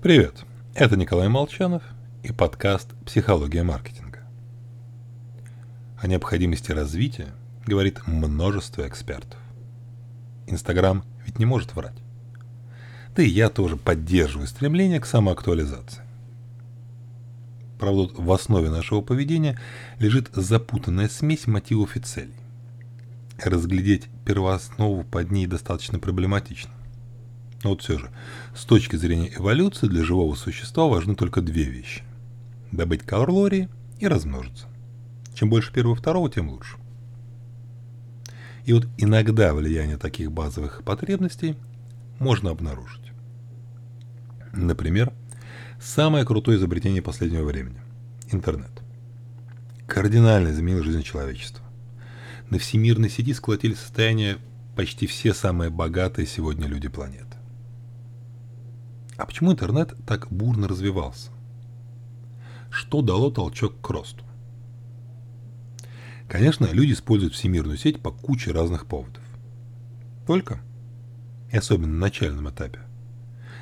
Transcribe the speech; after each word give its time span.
Привет, 0.00 0.44
это 0.76 0.96
Николай 0.96 1.28
Молчанов 1.28 1.82
и 2.22 2.30
подкаст 2.30 2.88
«Психология 3.04 3.64
маркетинга». 3.64 4.20
О 6.00 6.06
необходимости 6.06 6.70
развития 6.70 7.34
говорит 7.66 8.06
множество 8.06 8.86
экспертов. 8.86 9.40
Инстаграм 10.46 11.02
ведь 11.26 11.40
не 11.40 11.46
может 11.46 11.74
врать. 11.74 11.96
Да 13.16 13.24
и 13.24 13.28
я 13.28 13.50
тоже 13.50 13.76
поддерживаю 13.76 14.46
стремление 14.46 15.00
к 15.00 15.04
самоактуализации. 15.04 16.04
Правда, 17.80 18.08
в 18.16 18.30
основе 18.30 18.70
нашего 18.70 19.00
поведения 19.00 19.58
лежит 19.98 20.28
запутанная 20.32 21.08
смесь 21.08 21.48
мотивов 21.48 21.96
и 21.96 22.00
целей. 22.00 22.36
Разглядеть 23.42 24.06
первооснову 24.24 25.02
под 25.02 25.32
ней 25.32 25.48
достаточно 25.48 25.98
проблематично. 25.98 26.70
Но 27.62 27.70
вот 27.70 27.82
все 27.82 27.98
же, 27.98 28.10
с 28.54 28.64
точки 28.64 28.96
зрения 28.96 29.32
эволюции 29.34 29.88
для 29.88 30.04
живого 30.04 30.34
существа 30.34 30.86
важны 30.86 31.14
только 31.14 31.40
две 31.40 31.64
вещи. 31.64 32.02
Добыть 32.70 33.02
калории 33.02 33.68
и 33.98 34.06
размножиться. 34.06 34.66
Чем 35.34 35.50
больше 35.50 35.72
первого 35.72 35.94
и 35.94 35.98
второго, 35.98 36.30
тем 36.30 36.50
лучше. 36.50 36.76
И 38.64 38.72
вот 38.72 38.86
иногда 38.98 39.54
влияние 39.54 39.96
таких 39.96 40.30
базовых 40.30 40.82
потребностей 40.84 41.56
можно 42.18 42.50
обнаружить. 42.50 43.12
Например, 44.52 45.12
самое 45.80 46.24
крутое 46.24 46.58
изобретение 46.58 47.02
последнего 47.02 47.44
времени– 47.44 47.80
интернет. 48.30 48.70
Кардинально 49.86 50.50
изменил 50.50 50.82
жизнь 50.82 51.02
человечества. 51.02 51.64
На 52.50 52.58
всемирной 52.58 53.08
сети 53.08 53.32
сколотили 53.34 53.74
состояние 53.74 54.38
почти 54.76 55.06
все 55.06 55.34
самые 55.34 55.70
богатые 55.70 56.26
сегодня 56.26 56.66
люди 56.66 56.88
планеты. 56.88 57.27
А 59.18 59.26
почему 59.26 59.50
интернет 59.52 59.94
так 60.06 60.28
бурно 60.30 60.68
развивался? 60.68 61.30
Что 62.70 63.02
дало 63.02 63.30
толчок 63.30 63.80
к 63.80 63.90
росту? 63.90 64.24
Конечно, 66.28 66.66
люди 66.66 66.92
используют 66.92 67.34
всемирную 67.34 67.76
сеть 67.76 68.00
по 68.00 68.12
куче 68.12 68.52
разных 68.52 68.86
поводов. 68.86 69.24
Только, 70.24 70.60
и 71.50 71.56
особенно 71.56 71.94
на 71.94 71.98
начальном 71.98 72.48
этапе, 72.48 72.78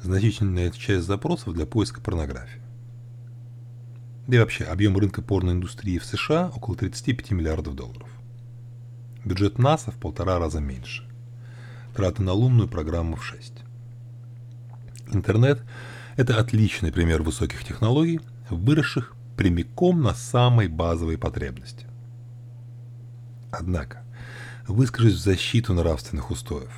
значительная 0.00 0.70
часть 0.70 1.06
запросов 1.06 1.52
для 1.52 1.66
поиска 1.66 2.00
порнографии. 2.00 2.62
Да 4.28 4.36
и 4.36 4.38
вообще, 4.38 4.64
объем 4.64 4.96
рынка 4.96 5.20
порноиндустрии 5.20 5.98
в 5.98 6.04
США 6.04 6.52
около 6.54 6.76
35 6.76 7.32
миллиардов 7.32 7.74
долларов. 7.74 8.08
Бюджет 9.24 9.58
НАСА 9.58 9.90
в 9.90 9.96
полтора 9.96 10.38
раза 10.38 10.60
меньше. 10.60 11.02
Траты 11.96 12.22
на 12.22 12.34
лунную 12.34 12.68
программу 12.68 13.16
в 13.16 13.24
6. 13.24 13.64
Интернет– 15.12 15.62
это 16.16 16.38
отличный 16.38 16.92
пример 16.92 17.22
высоких 17.22 17.64
технологий, 17.64 18.20
выросших 18.48 19.14
прямиком 19.36 20.02
на 20.02 20.14
самой 20.14 20.68
базовой 20.68 21.18
потребности. 21.18 21.86
Однако, 23.50 24.04
выскажусь 24.68 25.14
в 25.14 25.22
защиту 25.22 25.74
нравственных 25.74 26.30
устоев. 26.30 26.70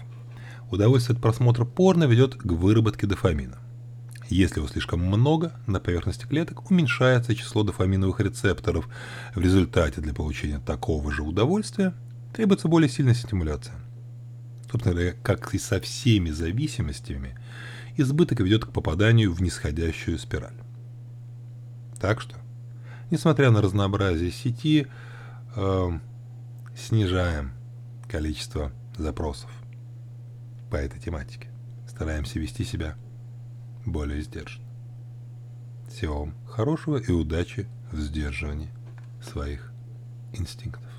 Удовольствие 0.70 1.16
от 1.16 1.22
просмотра 1.22 1.64
порно 1.64 2.04
ведет 2.04 2.34
к 2.36 2.46
выработке 2.46 3.06
дофамина. 3.06 3.58
Если 4.30 4.60
его 4.60 4.68
слишком 4.68 5.00
много, 5.00 5.52
на 5.66 5.78
поверхности 5.78 6.24
клеток 6.24 6.70
уменьшается 6.70 7.34
число 7.34 7.64
дофаминовых 7.64 8.20
рецепторов. 8.20 8.88
В 9.34 9.40
результате 9.40 10.00
для 10.00 10.14
получения 10.14 10.58
такого 10.58 11.12
же 11.12 11.22
удовольствия 11.22 11.92
требуется 12.32 12.68
более 12.68 12.88
сильная 12.88 13.12
стимуляция. 13.12 13.74
Собственно 14.72 14.94
говоря, 14.94 15.14
как 15.22 15.52
и 15.54 15.58
со 15.58 15.80
всеми 15.82 16.30
зависимостями, 16.30 17.38
избыток 17.98 18.40
ведет 18.40 18.64
к 18.64 18.72
попаданию 18.72 19.30
в 19.30 19.42
нисходящую 19.42 20.18
спираль. 20.18 20.56
Так 22.00 22.22
что, 22.22 22.36
несмотря 23.10 23.50
на 23.50 23.60
разнообразие 23.60 24.30
сети, 24.30 24.86
э, 25.56 25.90
снижаем 26.74 27.52
количество 28.08 28.72
запросов 28.96 29.50
по 30.70 30.76
этой 30.76 30.98
тематике. 30.98 31.48
Стараемся 31.86 32.38
вести 32.38 32.64
себя 32.64 32.96
более 33.84 34.22
сдержанно. 34.22 34.66
Всего 35.90 36.20
вам 36.20 36.34
хорошего 36.48 36.96
и 36.96 37.10
удачи 37.12 37.68
в 37.90 38.00
сдерживании 38.00 38.70
своих 39.22 39.70
инстинктов, 40.32 40.90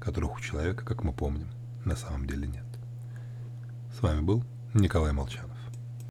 которых 0.00 0.36
у 0.36 0.40
человека, 0.40 0.84
как 0.84 1.04
мы 1.04 1.12
помним, 1.12 1.46
на 1.84 1.94
самом 1.94 2.26
деле 2.26 2.48
нет. 2.48 2.71
С 3.92 4.02
вами 4.02 4.20
был 4.20 4.42
Николай 4.74 5.12
Молчанов. 5.12 5.61